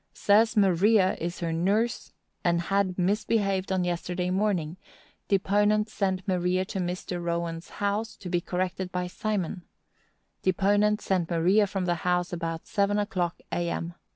—Says 0.13 0.57
Maria 0.57 1.13
is 1.19 1.41
her 1.41 1.53
nurse, 1.53 2.11
and 2.43 2.59
had 2.59 2.97
misbehaved 2.97 3.71
on 3.71 3.83
yesterday 3.83 4.31
morning; 4.31 4.77
deponent 5.27 5.89
sent 5.89 6.27
Maria 6.27 6.65
to 6.65 6.79
Mr. 6.79 7.21
Rowand's 7.23 7.69
house, 7.69 8.15
to 8.15 8.27
be 8.27 8.41
corrected 8.41 8.91
by 8.91 9.05
Simon; 9.05 9.61
deponent 10.41 11.01
sent 11.01 11.29
Maria 11.29 11.67
from 11.67 11.85
the 11.85 11.93
house 12.01 12.33
about 12.33 12.65
seven 12.65 12.97
o'clock, 12.97 13.41
A. 13.51 13.69
M. 13.69 13.93